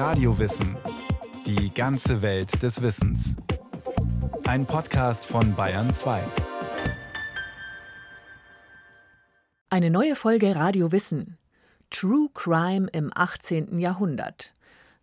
[0.00, 0.78] Radiowissen.
[1.44, 3.36] Die ganze Welt des Wissens.
[4.44, 6.22] Ein Podcast von Bayern 2.
[9.68, 11.36] Eine neue Folge Radio Wissen.
[11.90, 13.78] True Crime im 18.
[13.78, 14.54] Jahrhundert.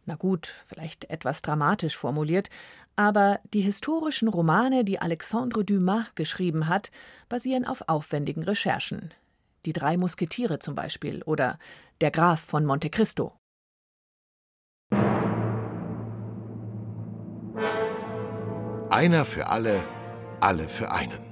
[0.07, 2.49] Na gut, vielleicht etwas dramatisch formuliert,
[2.95, 6.89] aber die historischen Romane, die Alexandre Dumas geschrieben hat,
[7.29, 9.13] basieren auf aufwendigen Recherchen.
[9.67, 11.59] Die drei Musketiere zum Beispiel oder
[12.01, 13.37] Der Graf von Monte Cristo.
[18.97, 19.83] Einer für alle,
[20.39, 21.23] alle für einen.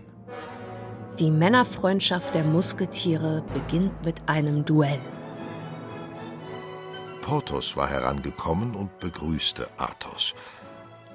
[1.18, 5.02] Die Männerfreundschaft der Musketiere beginnt mit einem Duell.
[7.24, 10.36] Porthos war herangekommen und begrüßte Athos.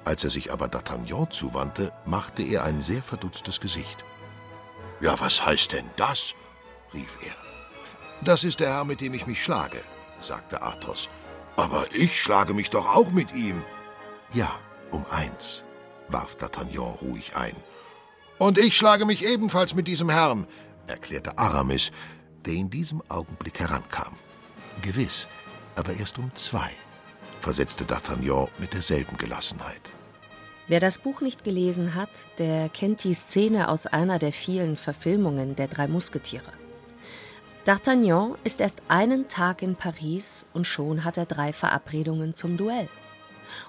[0.03, 4.03] Als er sich aber D'Artagnan zuwandte, machte er ein sehr verdutztes Gesicht.
[4.99, 6.33] Ja, was heißt denn das?
[6.93, 8.25] rief er.
[8.25, 9.79] Das ist der Herr, mit dem ich mich schlage,
[10.19, 11.07] sagte Athos.
[11.55, 13.63] Aber ich schlage mich doch auch mit ihm.
[14.33, 14.59] Ja,
[14.91, 15.63] um eins,
[16.11, 17.55] warf D'Artagnan ruhig ein.
[18.37, 20.47] Und ich schlage mich ebenfalls mit diesem Herrn,
[20.87, 21.91] erklärte Aramis,
[22.45, 24.15] der in diesem Augenblick herankam.
[24.81, 25.27] Gewiss,
[25.75, 26.71] aber erst um zwei,
[27.41, 29.81] versetzte D'Artagnan mit derselben Gelassenheit.
[30.67, 35.55] Wer das Buch nicht gelesen hat, der kennt die Szene aus einer der vielen Verfilmungen
[35.55, 36.51] der drei Musketiere.
[37.65, 42.89] D'Artagnan ist erst einen Tag in Paris und schon hat er drei Verabredungen zum Duell.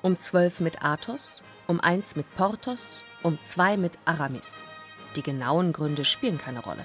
[0.03, 4.65] Um zwölf mit Athos, um eins mit Porthos, um zwei mit Aramis.
[5.17, 6.85] Die genauen Gründe spielen keine Rolle.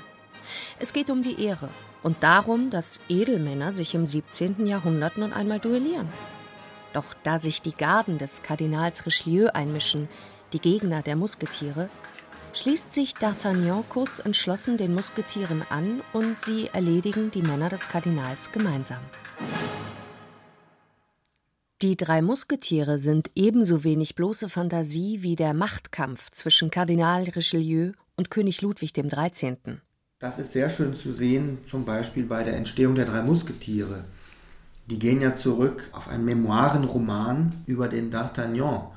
[0.79, 1.69] Es geht um die Ehre
[2.03, 4.65] und darum, dass Edelmänner sich im 17.
[4.65, 6.09] Jahrhundert nun einmal duellieren.
[6.93, 10.07] Doch da sich die Garden des Kardinals Richelieu einmischen,
[10.53, 11.89] die Gegner der Musketiere,
[12.53, 18.51] schließt sich D'Artagnan kurz entschlossen den Musketieren an und sie erledigen die Männer des Kardinals
[18.51, 18.99] gemeinsam.
[21.83, 28.31] Die drei Musketiere sind ebenso wenig bloße Fantasie wie der Machtkampf zwischen Kardinal Richelieu und
[28.31, 29.77] König Ludwig XIII.
[30.17, 34.05] Das ist sehr schön zu sehen, zum Beispiel bei der Entstehung der drei Musketiere.
[34.87, 38.87] Die gehen ja zurück auf einen Memoirenroman über den D'Artagnan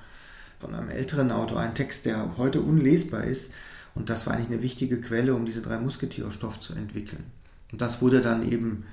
[0.59, 3.53] von einem älteren Autor, ein Text, der heute unlesbar ist.
[3.94, 7.25] Und das war eigentlich eine wichtige Quelle, um diese drei Musketiere-Stoff zu entwickeln.
[7.72, 8.87] Und das wurde dann eben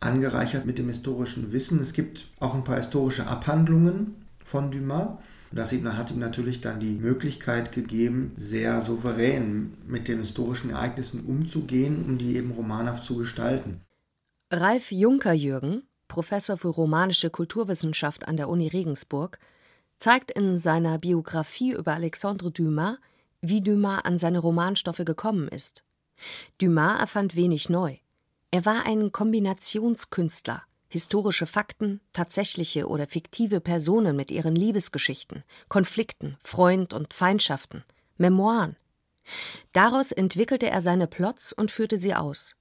[0.00, 1.80] angereichert mit dem historischen Wissen.
[1.80, 4.14] Es gibt auch ein paar historische Abhandlungen
[4.44, 5.18] von Dumas.
[5.50, 12.04] Das hat ihm natürlich dann die Möglichkeit gegeben, sehr souverän mit den historischen Ereignissen umzugehen,
[12.04, 13.80] um die eben romanhaft zu gestalten.
[14.52, 19.38] Ralf Junker-Jürgen, Professor für romanische Kulturwissenschaft an der Uni Regensburg,
[19.98, 22.98] zeigt in seiner Biografie über Alexandre Dumas,
[23.40, 25.82] wie Dumas an seine Romanstoffe gekommen ist.
[26.58, 27.96] Dumas erfand wenig neu.
[28.50, 36.94] Er war ein Kombinationskünstler, historische Fakten, tatsächliche oder fiktive Personen mit ihren Liebesgeschichten, Konflikten, Freund
[36.94, 37.84] und Feindschaften,
[38.16, 38.76] Memoiren.
[39.74, 42.56] Daraus entwickelte er seine Plots und führte sie aus.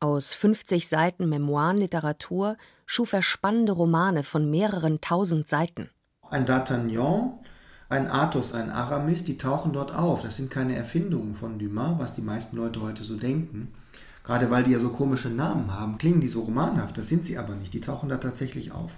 [0.00, 2.56] Aus 50 Seiten Memoirenliteratur
[2.86, 5.90] schuf er spannende Romane von mehreren tausend Seiten.
[6.30, 7.34] Ein D'Artagnan,
[7.90, 10.22] ein Athos, ein Aramis, die tauchen dort auf.
[10.22, 13.74] Das sind keine Erfindungen von Dumas, was die meisten Leute heute so denken.
[14.26, 16.98] Gerade weil die ja so komische Namen haben, klingen die so romanhaft.
[16.98, 17.72] Das sind sie aber nicht.
[17.74, 18.96] Die tauchen da tatsächlich auf.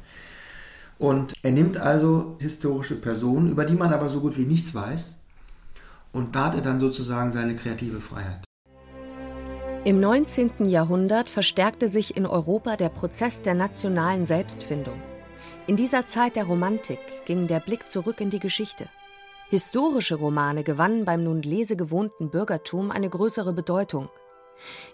[0.96, 5.16] Und er nimmt also historische Personen, über die man aber so gut wie nichts weiß,
[6.12, 8.42] und hat er dann sozusagen seine kreative Freiheit.
[9.84, 10.64] Im 19.
[10.64, 15.00] Jahrhundert verstärkte sich in Europa der Prozess der nationalen Selbstfindung.
[15.66, 18.88] In dieser Zeit der Romantik ging der Blick zurück in die Geschichte.
[19.50, 24.08] Historische Romane gewannen beim nun lesegewohnten Bürgertum eine größere Bedeutung.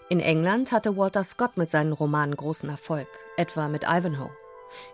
[0.09, 4.31] In England hatte Walter Scott mit seinen Romanen großen Erfolg, etwa mit Ivanhoe.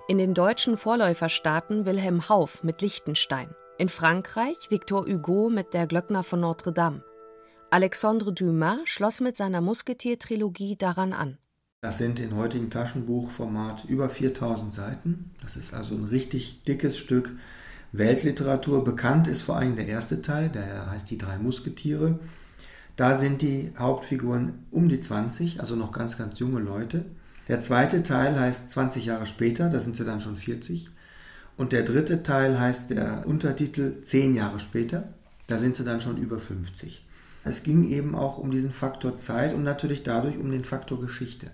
[0.08, 3.56] In den deutschen Vorläuferstaaten Wilhelm Hauff mit Liechtenstein.
[3.78, 7.04] In Frankreich Victor Hugo mit Der Glöckner von Notre Dame.
[7.72, 11.38] Alexandre Dumas schloss mit seiner Musketier-Trilogie daran an.
[11.82, 15.32] Das sind in heutigen Taschenbuchformat über 4000 Seiten.
[15.42, 17.32] Das ist also ein richtig dickes Stück
[17.92, 18.84] Weltliteratur.
[18.84, 22.20] Bekannt ist vor allem der erste Teil, der heißt Die drei Musketiere.
[22.96, 27.06] Da sind die Hauptfiguren um die 20, also noch ganz, ganz junge Leute.
[27.48, 30.90] Der zweite Teil heißt 20 Jahre später, da sind sie dann schon 40.
[31.58, 35.10] Und der dritte Teil heißt der Untertitel 10 Jahre später,
[35.48, 37.06] da sind sie dann schon über 50.
[37.44, 41.52] Es ging eben auch um diesen Faktor Zeit und natürlich dadurch um den Faktor Geschichte.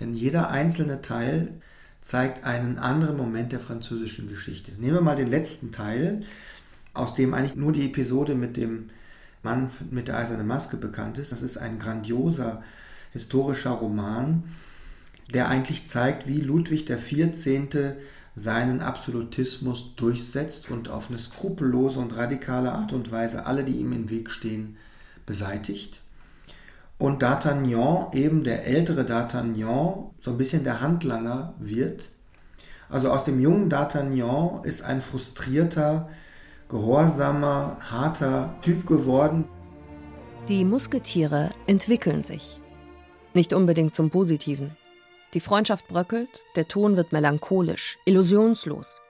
[0.00, 1.52] Denn jeder einzelne Teil
[2.00, 4.72] zeigt einen anderen Moment der französischen Geschichte.
[4.78, 6.22] Nehmen wir mal den letzten Teil,
[6.94, 8.88] aus dem eigentlich nur die Episode mit dem
[9.42, 11.32] Mann mit der eisernen Maske bekannt ist.
[11.32, 12.62] Das ist ein grandioser
[13.12, 14.44] historischer Roman,
[15.32, 17.96] der eigentlich zeigt, wie Ludwig XIV.
[18.36, 23.92] seinen Absolutismus durchsetzt und auf eine skrupellose und radikale Art und Weise alle, die ihm
[23.92, 24.76] im Weg stehen,
[25.26, 26.02] beseitigt.
[26.96, 32.10] Und D'Artagnan, eben der ältere D'Artagnan, so ein bisschen der Handlanger wird.
[32.88, 36.08] Also aus dem jungen D'Artagnan ist ein frustrierter,
[36.70, 39.44] gehorsamer, harter Typ geworden.
[40.48, 42.60] Die Musketiere entwickeln sich.
[43.34, 44.76] Nicht unbedingt zum Positiven.
[45.34, 49.00] Die Freundschaft bröckelt, der Ton wird melancholisch, illusionslos.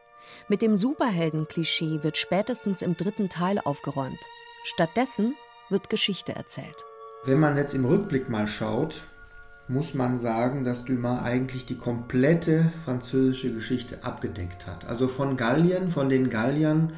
[0.48, 4.18] Mit dem Superhelden-Klischee wird spätestens im dritten Teil aufgeräumt.
[4.64, 5.34] Stattdessen
[5.70, 6.84] wird Geschichte erzählt.
[7.24, 9.02] Wenn man jetzt im Rückblick mal schaut,
[9.68, 14.86] muss man sagen, dass Dumas eigentlich die komplette französische Geschichte abgedeckt hat.
[14.86, 16.92] Also von Gallien, von den Galliern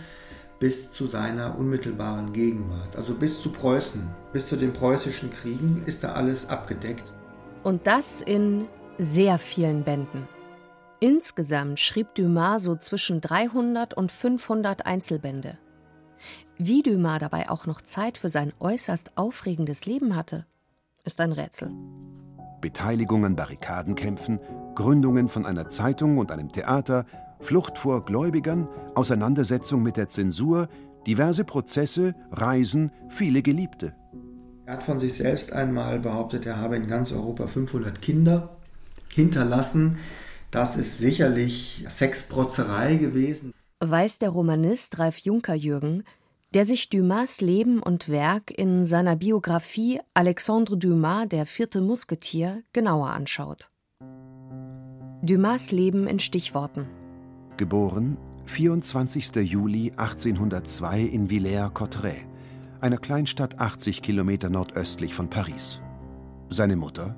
[0.62, 2.94] bis zu seiner unmittelbaren Gegenwart.
[2.94, 7.12] Also bis zu Preußen, bis zu den preußischen Kriegen ist da alles abgedeckt.
[7.64, 10.28] Und das in sehr vielen Bänden.
[11.00, 15.58] Insgesamt schrieb Dumas so zwischen 300 und 500 Einzelbände.
[16.58, 20.46] Wie Dumas dabei auch noch Zeit für sein äußerst aufregendes Leben hatte,
[21.02, 21.72] ist ein Rätsel.
[22.60, 24.38] Beteiligung an Barrikadenkämpfen,
[24.76, 27.04] Gründungen von einer Zeitung und einem Theater,
[27.42, 30.68] Flucht vor Gläubigern, Auseinandersetzung mit der Zensur,
[31.06, 33.94] diverse Prozesse, Reisen, viele Geliebte.
[34.64, 38.56] Er hat von sich selbst einmal behauptet, er habe in ganz Europa 500 Kinder
[39.12, 39.98] hinterlassen.
[40.52, 43.52] Das ist sicherlich Sexprotzerei gewesen.
[43.80, 46.04] Weiß der Romanist Ralf Juncker-Jürgen,
[46.54, 53.10] der sich Dumas Leben und Werk in seiner Biografie Alexandre Dumas, der vierte Musketier, genauer
[53.10, 53.70] anschaut.
[55.22, 56.86] Dumas Leben in Stichworten.
[57.62, 58.16] Geboren
[58.46, 59.36] 24.
[59.36, 62.26] Juli 1802 in Villers-Cotterêts,
[62.80, 65.80] einer Kleinstadt 80 Kilometer nordöstlich von Paris.
[66.48, 67.14] Seine Mutter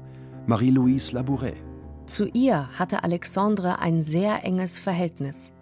[0.47, 1.57] Marie-Louise Labouret.
[2.05, 5.55] Zu ihr hatte Alexandre ein sehr enges Verhältnis.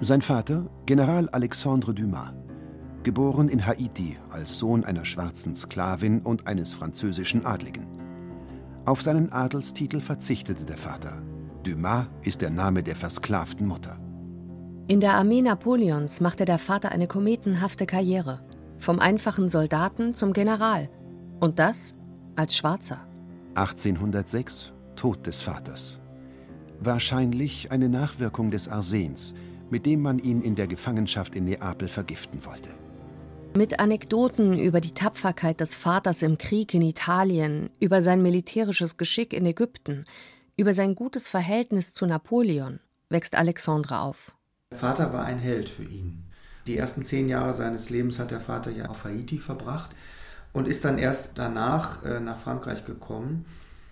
[0.00, 2.32] Sein Vater, General Alexandre Dumas,
[3.04, 7.86] geboren in Haiti als Sohn einer schwarzen Sklavin und eines französischen Adligen.
[8.86, 11.22] Auf seinen Adelstitel verzichtete der Vater.
[11.62, 13.98] Dumas ist der Name der versklavten Mutter.
[14.86, 18.40] In der Armee Napoleons machte der Vater eine kometenhafte Karriere.
[18.78, 20.88] Vom einfachen Soldaten zum General.
[21.38, 21.94] Und das
[22.34, 23.06] als Schwarzer.
[23.54, 26.00] 1806 Tod des Vaters.
[26.80, 29.34] Wahrscheinlich eine Nachwirkung des Arsens,
[29.68, 32.70] mit dem man ihn in der Gefangenschaft in Neapel vergiften wollte.
[33.54, 39.32] Mit Anekdoten über die Tapferkeit des Vaters im Krieg in Italien, über sein militärisches Geschick
[39.32, 40.04] in Ägypten,
[40.60, 44.32] über sein gutes Verhältnis zu Napoleon wächst Alexandre auf.
[44.70, 46.24] Der Vater war ein Held für ihn.
[46.66, 49.96] Die ersten zehn Jahre seines Lebens hat der Vater ja auf Haiti verbracht
[50.52, 53.46] und ist dann erst danach äh, nach Frankreich gekommen.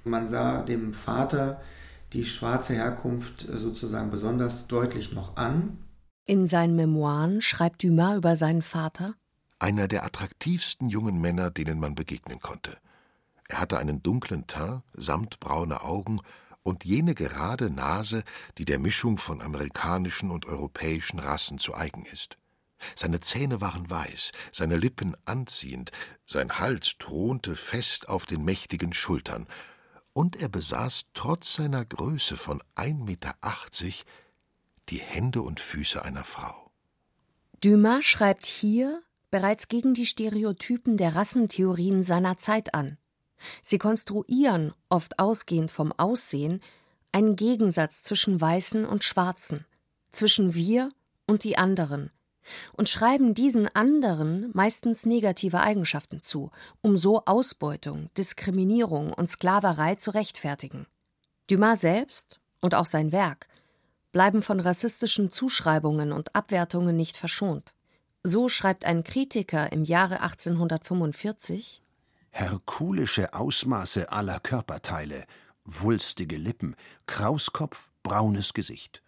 [0.04, 1.62] Man sah dem Vater
[2.12, 5.78] die schwarze Herkunft sozusagen besonders deutlich noch an.
[6.26, 9.14] In seinen Memoiren schreibt Dumas über seinen Vater
[9.58, 12.76] einer der attraktivsten jungen Männer, denen man begegnen konnte.
[13.48, 16.20] Er hatte einen dunklen Teint, samtbraune Augen
[16.68, 18.24] und jene gerade Nase,
[18.58, 22.36] die der Mischung von amerikanischen und europäischen Rassen zu eigen ist.
[22.94, 25.92] Seine Zähne waren weiß, seine Lippen anziehend,
[26.26, 29.46] sein Hals thronte fest auf den mächtigen Schultern,
[30.12, 33.34] und er besaß trotz seiner Größe von 1,80 Meter
[34.90, 36.70] die Hände und Füße einer Frau.
[37.62, 42.98] Dumas schreibt hier bereits gegen die Stereotypen der Rassentheorien seiner Zeit an.
[43.62, 46.60] Sie konstruieren, oft ausgehend vom Aussehen,
[47.12, 49.64] einen Gegensatz zwischen Weißen und Schwarzen,
[50.12, 50.90] zwischen wir
[51.26, 52.10] und die anderen,
[52.76, 60.12] und schreiben diesen anderen meistens negative Eigenschaften zu, um so Ausbeutung, Diskriminierung und Sklaverei zu
[60.12, 60.86] rechtfertigen.
[61.48, 63.48] Dumas selbst und auch sein Werk
[64.12, 67.74] bleiben von rassistischen Zuschreibungen und Abwertungen nicht verschont.
[68.22, 71.82] So schreibt ein Kritiker im Jahre 1845
[72.38, 75.24] Herkulische Ausmaße aller Körperteile,
[75.64, 76.76] wulstige Lippen,
[77.06, 79.02] Krauskopf, braunes Gesicht.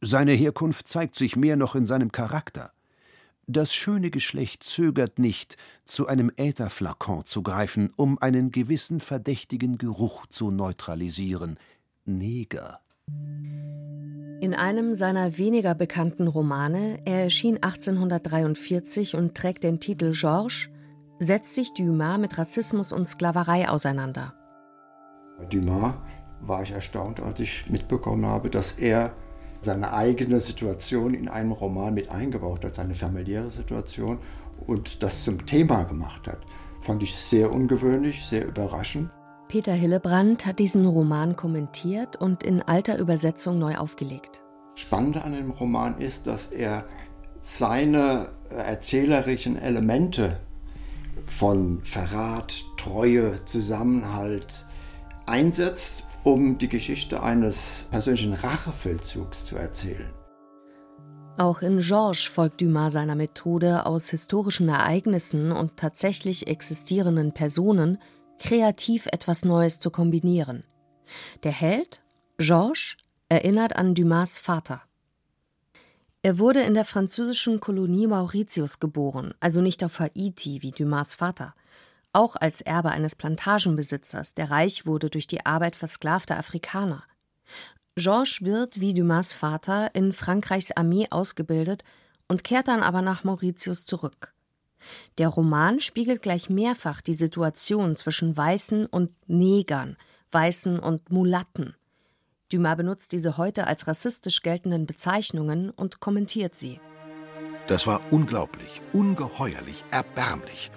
[0.00, 2.70] Seine Herkunft zeigt sich mehr noch in seinem Charakter.
[3.48, 10.28] Das schöne Geschlecht zögert nicht, zu einem Ätherflakon zu greifen, um einen gewissen verdächtigen Geruch
[10.28, 11.58] zu neutralisieren.
[12.04, 12.78] Neger.
[14.40, 20.68] In einem seiner weniger bekannten Romane, er erschien 1843 und trägt den Titel Georges,
[21.18, 24.34] setzt sich Dumas mit Rassismus und Sklaverei auseinander.
[25.38, 25.94] Bei Dumas
[26.40, 29.14] war ich erstaunt, als ich mitbekommen habe, dass er
[29.60, 34.18] seine eigene Situation in einem Roman mit eingebaut hat, seine familiäre Situation
[34.66, 36.40] und das zum Thema gemacht hat.
[36.82, 39.10] Fand ich sehr ungewöhnlich, sehr überraschend.
[39.48, 44.42] Peter Hillebrand hat diesen Roman kommentiert und in alter Übersetzung neu aufgelegt.
[44.74, 46.84] Spannende an dem Roman ist, dass er
[47.40, 50.40] seine erzählerischen Elemente
[51.30, 54.66] von Verrat, Treue, Zusammenhalt
[55.26, 60.12] einsetzt, um die Geschichte eines persönlichen Rachefeldzugs zu erzählen.
[61.36, 67.98] Auch in Georges folgt Dumas seiner Methode, aus historischen Ereignissen und tatsächlich existierenden Personen
[68.38, 70.64] kreativ etwas Neues zu kombinieren.
[71.42, 72.02] Der Held,
[72.38, 72.96] Georges,
[73.28, 74.82] erinnert an Dumas Vater.
[76.24, 81.54] Er wurde in der französischen Kolonie Mauritius geboren, also nicht auf Haiti wie Dumas Vater.
[82.14, 87.04] Auch als Erbe eines Plantagenbesitzers, der reich wurde durch die Arbeit versklavter Afrikaner.
[87.96, 91.84] Georges wird, wie Dumas Vater, in Frankreichs Armee ausgebildet
[92.26, 94.32] und kehrt dann aber nach Mauritius zurück.
[95.18, 99.98] Der Roman spiegelt gleich mehrfach die Situation zwischen Weißen und Negern,
[100.32, 101.76] Weißen und Mulatten.
[102.54, 106.78] Dumas benutzt diese heute als rassistisch geltenden Bezeichnungen und kommentiert sie.
[107.66, 110.70] Das war unglaublich, ungeheuerlich, erbärmlich.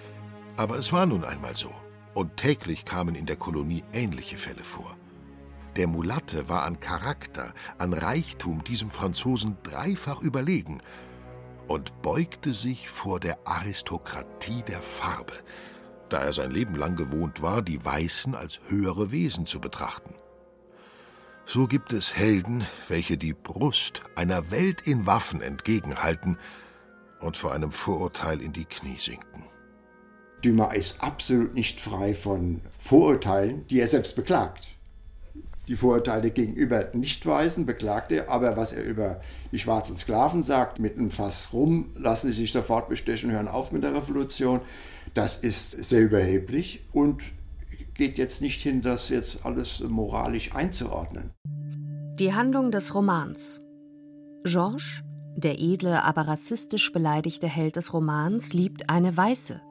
[0.56, 1.72] Aber es war nun einmal so.
[2.16, 4.98] Und täglich kamen in der Kolonie ähnliche Fälle vor.
[5.76, 10.82] Der Mulatte war an Charakter, an Reichtum diesem Franzosen dreifach überlegen
[11.68, 15.34] und beugte sich vor der Aristokratie der Farbe,
[16.10, 20.16] da er sein Leben lang gewohnt war, die Weißen als höhere Wesen zu betrachten.
[21.50, 26.38] So gibt es Helden, welche die Brust einer Welt in Waffen entgegenhalten
[27.22, 29.46] und vor einem Vorurteil in die Knie sinken.
[30.42, 34.78] Dumas ist absolut nicht frei von Vorurteilen, die er selbst beklagt
[35.68, 39.20] die Vorurteile gegenüber Nicht-Weißen beklagt er, aber was er über
[39.52, 43.72] die schwarzen Sklaven sagt, mit einem Fass rum, lassen sie sich sofort bestechen, hören auf
[43.72, 44.62] mit der Revolution,
[45.14, 47.24] das ist sehr überheblich und
[47.98, 51.34] geht jetzt nicht hin, das jetzt alles moralisch einzuordnen.
[52.20, 53.60] Die Handlung des Romans.
[54.44, 55.02] Georges,
[55.36, 59.62] der edle, aber rassistisch beleidigte Held des Romans, liebt eine Weiße.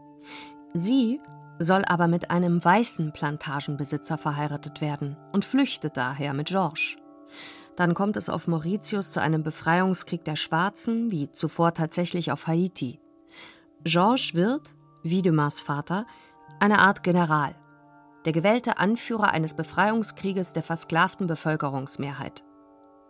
[0.75, 1.21] Sie
[1.59, 6.97] soll aber mit einem weißen Plantagenbesitzer verheiratet werden und flüchtet daher mit Georges.
[7.77, 13.01] Dann kommt es auf Mauritius zu einem Befreiungskrieg der Schwarzen, wie zuvor tatsächlich auf Haiti.
[13.85, 16.07] Georges wird, wie Dumas Vater,
[16.59, 17.55] eine Art General,
[18.27, 22.45] der gewählte Anführer eines Befreiungskrieges der versklavten Bevölkerungsmehrheit.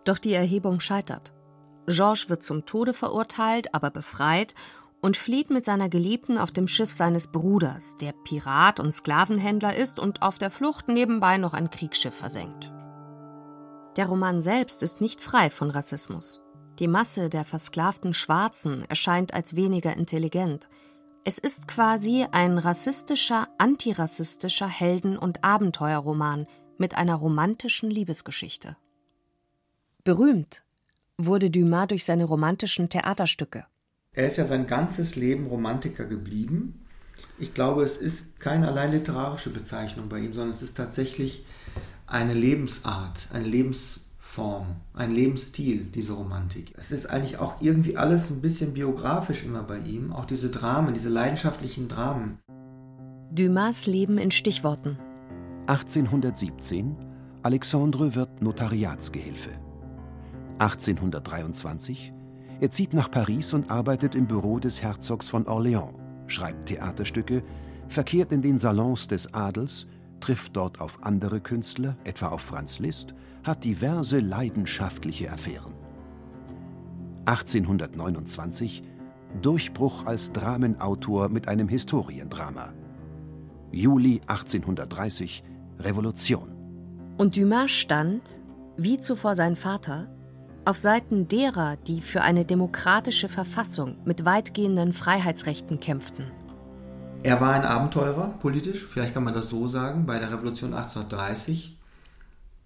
[0.04, 1.32] Doch die Erhebung scheitert.
[1.86, 4.54] Georges wird zum Tode verurteilt, aber befreit
[5.00, 9.98] und flieht mit seiner Geliebten auf dem Schiff seines Bruders, der Pirat und Sklavenhändler ist
[9.98, 12.72] und auf der Flucht nebenbei noch ein Kriegsschiff versenkt.
[13.96, 16.42] Der Roman selbst ist nicht frei von Rassismus.
[16.78, 20.68] Die Masse der versklavten Schwarzen erscheint als weniger intelligent.
[21.28, 26.46] Es ist quasi ein rassistischer, antirassistischer Helden- und Abenteuerroman
[26.78, 28.76] mit einer romantischen Liebesgeschichte.
[30.04, 30.62] Berühmt
[31.18, 33.66] wurde Dumas durch seine romantischen Theaterstücke.
[34.12, 36.86] Er ist ja sein ganzes Leben Romantiker geblieben.
[37.40, 41.44] Ich glaube, es ist keine allein literarische Bezeichnung bei ihm, sondern es ist tatsächlich
[42.06, 43.48] eine Lebensart, eine
[44.36, 46.72] Lebensform, ein Lebensstil, diese Romantik.
[46.76, 50.92] Es ist eigentlich auch irgendwie alles ein bisschen biografisch immer bei ihm, auch diese Dramen,
[50.94, 52.38] diese leidenschaftlichen Dramen.
[53.30, 54.98] Dumas Leben in Stichworten.
[55.68, 56.96] 1817
[57.42, 59.50] Alexandre wird Notariatsgehilfe.
[60.58, 62.12] 1823
[62.58, 65.92] er zieht nach Paris und arbeitet im Büro des Herzogs von Orléans,
[66.26, 67.42] schreibt Theaterstücke,
[67.88, 69.86] verkehrt in den Salons des Adels,
[70.20, 73.14] trifft dort auf andere Künstler, etwa auf Franz Liszt,
[73.46, 75.72] hat diverse leidenschaftliche Affären.
[77.26, 78.82] 1829
[79.40, 82.72] Durchbruch als Dramenautor mit einem Historiendrama.
[83.70, 85.44] Juli 1830
[85.78, 86.52] Revolution.
[87.18, 88.40] Und Dumas stand,
[88.76, 90.08] wie zuvor sein Vater,
[90.64, 96.26] auf Seiten derer, die für eine demokratische Verfassung mit weitgehenden Freiheitsrechten kämpften.
[97.22, 101.75] Er war ein Abenteurer politisch, vielleicht kann man das so sagen, bei der Revolution 1830.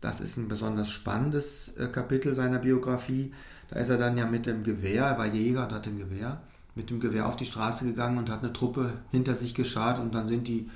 [0.00, 3.32] Das ist ein besonders spannendes äh, Kapitel seiner Biografie.
[3.68, 6.40] Da ist er dann ja mit dem Gewehr, er war Jäger und hatte ein Gewehr,
[6.74, 10.14] mit dem Gewehr auf die Straße gegangen und hat eine Truppe hinter sich geschart und
[10.14, 10.70] dann sind die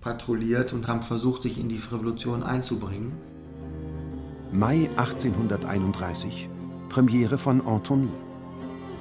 [0.00, 3.12] patrouilliert und haben versucht, sich in die Revolution einzubringen.
[4.52, 6.48] Mai 1831
[6.88, 8.10] Premiere von Antonie.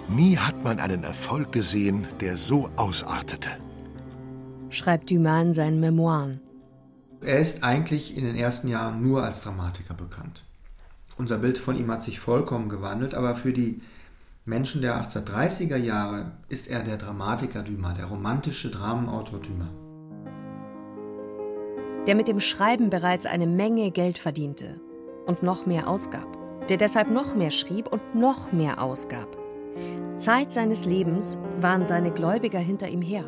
[0.08, 3.50] Nie hat man einen Erfolg gesehen, der so ausartete.
[4.70, 6.40] Schreibt Dumas in seinen Memoiren.
[7.24, 10.44] Er ist eigentlich in den ersten Jahren nur als Dramatiker bekannt.
[11.18, 13.82] Unser Bild von ihm hat sich vollkommen gewandelt, aber für die
[14.44, 19.68] Menschen der 1830er Jahre ist er der Dramatiker Dumas, der romantische Dramenautor Dumas.
[22.08, 24.82] Der mit dem Schreiben bereits eine Menge Geld verdiente
[25.28, 26.28] und noch mehr ausgab.
[26.70, 29.36] der deshalb noch mehr schrieb und noch mehr ausgab.
[30.18, 33.26] Zeit seines Lebens waren seine Gläubiger hinter ihm her.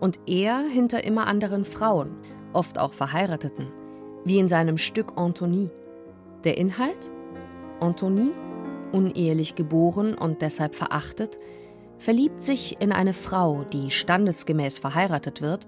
[0.00, 2.16] Und er hinter immer anderen Frauen,
[2.52, 3.68] oft auch Verheirateten,
[4.24, 5.70] wie in seinem Stück Antonie.
[6.44, 7.10] Der Inhalt?
[7.80, 8.32] Antonie,
[8.92, 11.38] unehelich geboren und deshalb verachtet,
[11.98, 15.66] verliebt sich in eine Frau, die standesgemäß verheiratet wird,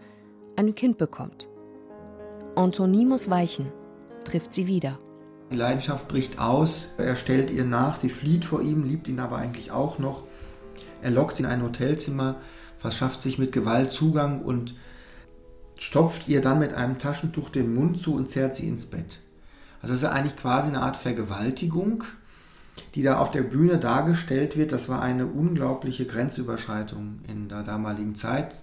[0.56, 1.48] ein Kind bekommt.
[2.56, 3.72] Antonie muss weichen,
[4.24, 4.98] trifft sie wieder.
[5.50, 9.36] Die Leidenschaft bricht aus, er stellt ihr nach, sie flieht vor ihm, liebt ihn aber
[9.36, 10.22] eigentlich auch noch.
[11.02, 12.36] Er lockt sie in ein Hotelzimmer,
[12.78, 14.74] verschafft sich mit Gewalt Zugang und
[15.80, 19.20] stopft ihr dann mit einem Taschentuch den Mund zu und zerrt sie ins Bett.
[19.80, 22.04] Also das ist eigentlich quasi eine Art Vergewaltigung,
[22.94, 24.72] die da auf der Bühne dargestellt wird.
[24.72, 28.62] Das war eine unglaubliche Grenzüberschreitung in der damaligen Zeit.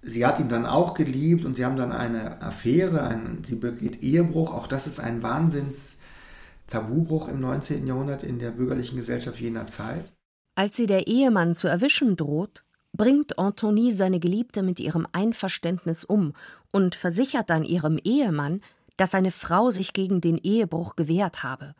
[0.00, 4.02] Sie hat ihn dann auch geliebt und sie haben dann eine Affäre, ein, sie begeht
[4.02, 4.54] Ehebruch.
[4.54, 7.86] Auch das ist ein Wahnsinns-Tabubruch im 19.
[7.86, 10.10] Jahrhundert in der bürgerlichen Gesellschaft jener Zeit.
[10.56, 12.64] Als sie der Ehemann zu erwischen droht,
[12.96, 16.32] bringt Antonie seine Geliebte mit ihrem Einverständnis um
[16.70, 18.60] und versichert dann ihrem Ehemann,
[18.96, 21.74] dass seine Frau sich gegen den Ehebruch gewehrt habe.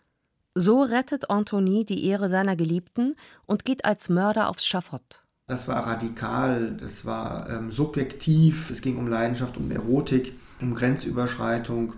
[0.54, 3.16] So rettet Antonie die Ehre seiner Geliebten
[3.46, 5.24] und geht als Mörder aufs Schafott.
[5.46, 11.94] Das war radikal, das war ähm, subjektiv, es ging um Leidenschaft, um Erotik, um Grenzüberschreitung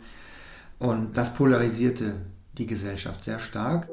[0.79, 2.15] und das polarisierte
[2.59, 3.89] die Gesellschaft sehr stark.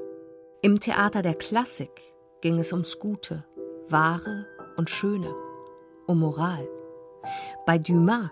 [0.62, 2.01] Im Theater der Klassik
[2.42, 3.46] ging es ums Gute,
[3.89, 5.34] Wahre und Schöne,
[6.08, 6.68] um Moral.
[7.65, 8.30] Bei Dumas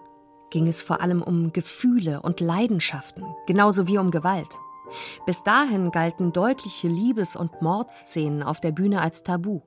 [0.49, 4.57] ging es vor allem um Gefühle und Leidenschaften, genauso wie um Gewalt.
[5.25, 9.61] Bis dahin galten deutliche Liebes- und Mordszenen auf der Bühne als Tabu.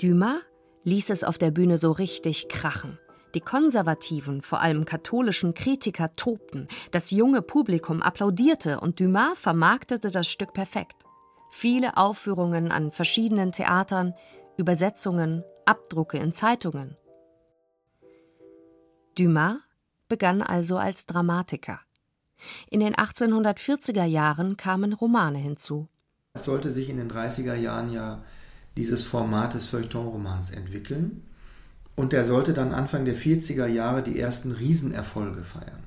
[0.00, 0.40] Dumas
[0.84, 2.98] ließ es auf der Bühne so richtig krachen.
[3.34, 10.28] Die konservativen, vor allem katholischen Kritiker tobten, das junge Publikum applaudierte und Dumas vermarktete das
[10.28, 11.04] Stück perfekt.
[11.50, 14.14] Viele Aufführungen an verschiedenen Theatern,
[14.56, 16.96] Übersetzungen, Abdrucke in Zeitungen.
[19.18, 19.56] Dumas
[20.08, 21.80] begann also als Dramatiker.
[22.70, 25.86] In den 1840er Jahren kamen Romane hinzu.
[26.32, 28.22] Es sollte sich in den 30er Jahren ja
[28.78, 31.26] dieses Format des Feuilleton-Romans entwickeln.
[31.96, 35.84] Und der sollte dann Anfang der 40er Jahre die ersten Riesenerfolge feiern.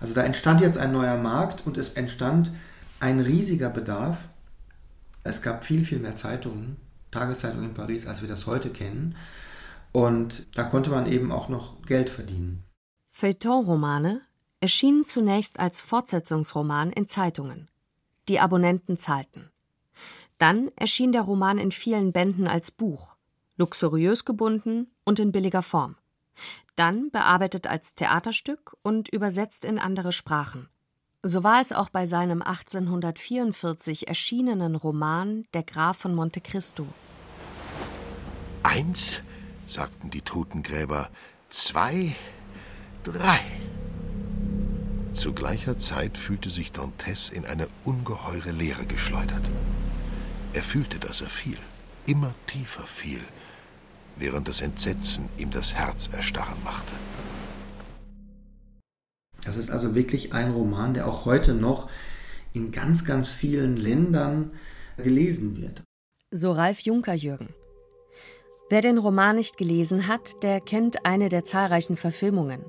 [0.00, 2.50] Also da entstand jetzt ein neuer Markt und es entstand
[2.98, 4.28] ein riesiger Bedarf
[5.26, 6.76] es gab viel, viel mehr Zeitungen,
[7.16, 9.16] Tageszeitungen in Paris, als wir das heute kennen.
[9.92, 12.64] Und da konnte man eben auch noch Geld verdienen.
[13.12, 14.20] Feuilleton-Romane
[14.60, 17.70] erschienen zunächst als Fortsetzungsroman in Zeitungen.
[18.28, 19.50] Die Abonnenten zahlten.
[20.38, 23.16] Dann erschien der Roman in vielen Bänden als Buch,
[23.56, 25.96] luxuriös gebunden und in billiger Form.
[26.74, 30.68] Dann bearbeitet als Theaterstück und übersetzt in andere Sprachen.
[31.22, 36.86] So war es auch bei seinem 1844 erschienenen Roman Der Graf von Monte Cristo.
[38.62, 39.22] Eins,
[39.66, 41.08] sagten die Totengräber,
[41.50, 42.14] zwei,
[43.02, 43.40] drei.
[45.12, 49.48] Zu gleicher Zeit fühlte sich Dantes in eine ungeheure Leere geschleudert.
[50.52, 51.58] Er fühlte, dass er fiel,
[52.06, 53.22] immer tiefer fiel,
[54.16, 56.92] während das Entsetzen ihm das Herz erstarren machte.
[59.46, 61.88] Das ist also wirklich ein Roman, der auch heute noch
[62.52, 64.50] in ganz, ganz vielen Ländern
[64.98, 65.82] gelesen wird.
[66.32, 67.50] So Ralf Juncker Jürgen.
[68.68, 72.64] Wer den Roman nicht gelesen hat, der kennt eine der zahlreichen Verfilmungen.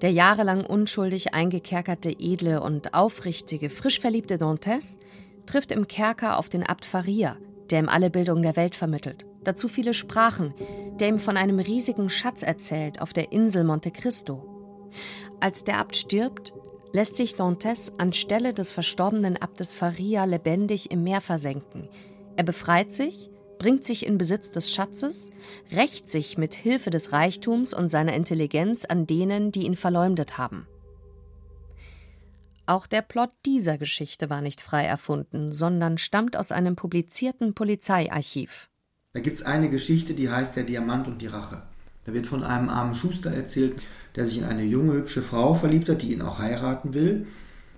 [0.00, 4.98] Der jahrelang unschuldig eingekerkerte, edle und aufrichtige, frisch verliebte Dantes
[5.46, 7.36] trifft im Kerker auf den Abt Faria,
[7.70, 10.54] der ihm alle Bildung der Welt vermittelt, dazu viele Sprachen,
[11.00, 14.54] der ihm von einem riesigen Schatz erzählt auf der Insel Monte Cristo.
[15.40, 16.52] Als der Abt stirbt,
[16.92, 21.88] lässt sich Dantes anstelle des verstorbenen Abtes Faria lebendig im Meer versenken.
[22.36, 25.30] Er befreit sich, bringt sich in Besitz des Schatzes,
[25.70, 30.66] rächt sich mit Hilfe des Reichtums und seiner Intelligenz an denen, die ihn verleumdet haben.
[32.66, 38.68] Auch der Plot dieser Geschichte war nicht frei erfunden, sondern stammt aus einem publizierten Polizeiarchiv.
[39.14, 41.62] Da gibt es eine Geschichte, die heißt Der Diamant und die Rache.
[42.08, 43.74] Da wird von einem armen Schuster erzählt,
[44.16, 47.26] der sich in eine junge, hübsche Frau verliebt hat, die ihn auch heiraten will,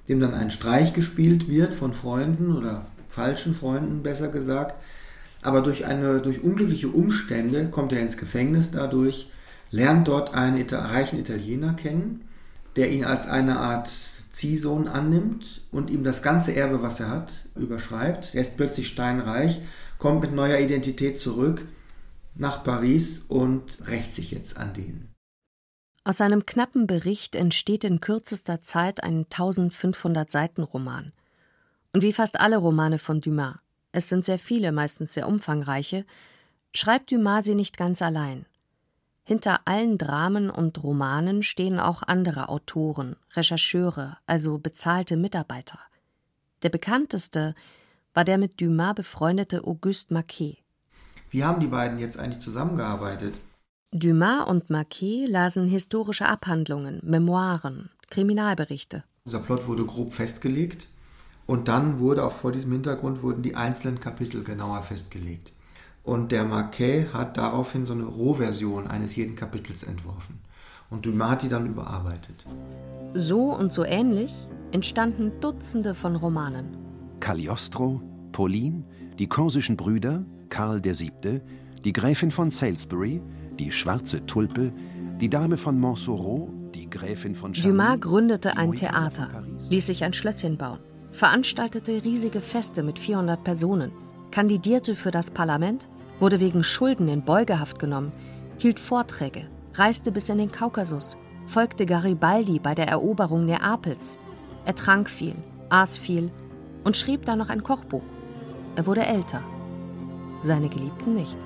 [0.07, 4.81] dem dann ein Streich gespielt wird von Freunden oder falschen Freunden, besser gesagt.
[5.43, 9.29] Aber durch, eine, durch unglückliche Umstände kommt er ins Gefängnis dadurch,
[9.73, 12.21] lernt dort einen reichen Italiener kennen,
[12.77, 13.91] der ihn als eine Art
[14.31, 18.33] Ziehsohn annimmt und ihm das ganze Erbe, was er hat, überschreibt.
[18.33, 19.61] Er ist plötzlich steinreich,
[19.99, 21.63] kommt mit neuer Identität zurück
[22.35, 25.15] nach Paris und rächt sich jetzt an denen.
[26.05, 31.13] Aus einem knappen Bericht entsteht in kürzester Zeit ein 1500 Seiten Roman.
[31.93, 33.57] Und wie fast alle Romane von Dumas,
[33.93, 36.07] es sind sehr viele, meistens sehr umfangreiche,
[36.75, 38.47] schreibt Dumas sie nicht ganz allein.
[39.25, 45.79] Hinter allen Dramen und Romanen stehen auch andere Autoren, Rechercheure, also bezahlte Mitarbeiter.
[46.63, 47.55] Der bekannteste
[48.15, 50.60] war der mit Dumas befreundete Auguste Marquet.
[51.31, 53.41] Wie haben die beiden jetzt eigentlich zusammengearbeitet?
[53.93, 59.05] Dumas und Marquet lasen historische Abhandlungen, Memoiren, Kriminalberichte.
[59.25, 60.89] Dieser Plot wurde grob festgelegt
[61.47, 65.53] und dann wurde auch vor diesem Hintergrund wurden die einzelnen Kapitel genauer festgelegt.
[66.03, 70.41] Und der Marquet hat daraufhin so eine Rohversion eines jeden Kapitels entworfen.
[70.89, 72.45] Und Dumas hat die dann überarbeitet.
[73.15, 74.35] So und so ähnlich
[74.73, 76.77] entstanden Dutzende von Romanen.
[77.21, 78.01] Cagliostro,
[78.33, 78.83] Pauline,
[79.19, 81.41] die korsischen Brüder, Karl VII.,
[81.85, 83.23] die Gräfin von Salisbury,
[83.59, 84.73] die schwarze Tulpe,
[85.21, 90.13] die Dame von Montsoreau, die Gräfin von Charny, Dumas gründete ein Theater, ließ sich ein
[90.13, 90.81] Schlösschen bauen,
[91.13, 93.93] veranstaltete riesige Feste mit 400 Personen,
[94.31, 98.13] kandidierte für das Parlament, wurde wegen Schulden in Beugehaft genommen,
[98.59, 104.19] hielt Vorträge, reiste bis in den Kaukasus, folgte Garibaldi bei der Eroberung Neapels.
[104.67, 105.35] Er trank viel,
[105.71, 106.31] aß viel
[106.85, 108.03] und schrieb dann noch ein Kochbuch.
[108.77, 109.43] Er wurde älter,
[110.43, 111.37] seine Geliebten nicht.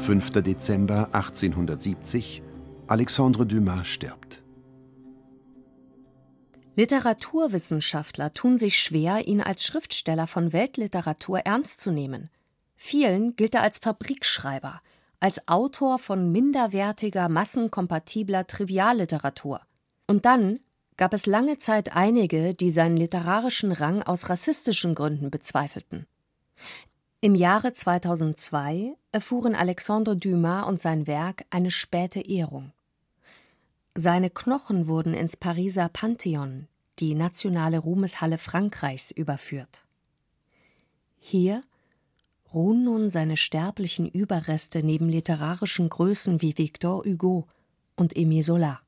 [0.00, 0.30] 5.
[0.42, 2.42] Dezember 1870
[2.86, 4.42] Alexandre Dumas stirbt.
[6.76, 12.30] Literaturwissenschaftler tun sich schwer, ihn als Schriftsteller von Weltliteratur ernst zu nehmen.
[12.74, 14.82] Vielen gilt er als Fabrikschreiber,
[15.20, 19.60] als Autor von minderwertiger, massenkompatibler Trivialliteratur.
[20.06, 20.60] Und dann
[20.96, 26.06] gab es lange Zeit einige, die seinen literarischen Rang aus rassistischen Gründen bezweifelten.
[27.24, 32.74] Im Jahre 2002 erfuhren Alexandre Dumas und sein Werk eine späte Ehrung.
[33.94, 39.86] Seine Knochen wurden ins Pariser Pantheon, die nationale Ruhmeshalle Frankreichs, überführt.
[41.16, 41.62] Hier
[42.52, 47.46] ruhen nun seine sterblichen Überreste neben literarischen Größen wie Victor Hugo
[47.96, 48.80] und Émile Zola.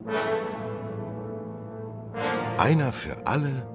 [2.59, 3.67] Einer für alle,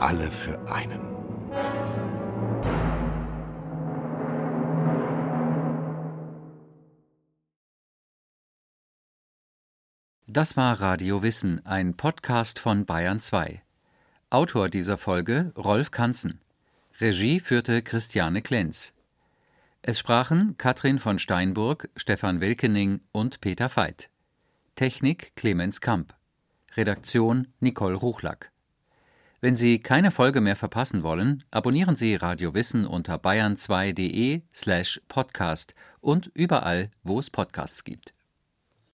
[0.00, 1.25] alle für einen.
[10.36, 13.62] Das war Radio Wissen, ein Podcast von Bayern 2.
[14.28, 16.42] Autor dieser Folge Rolf Kanzen.
[17.00, 18.92] Regie führte Christiane Klenz.
[19.80, 24.10] Es sprachen Katrin von Steinburg, Stefan Wilkening und Peter Veit.
[24.74, 26.12] Technik Clemens Kamp.
[26.76, 28.52] Redaktion Nicole Ruchlack.
[29.40, 35.74] Wenn Sie keine Folge mehr verpassen wollen, abonnieren Sie Radio Wissen unter bayern2.de slash podcast
[36.02, 38.12] und überall, wo es Podcasts gibt.